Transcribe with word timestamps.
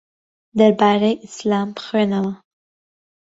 دەربارەی 0.57 1.21
ئیسلام 1.23 1.69
بخوێنەوە. 1.75 2.33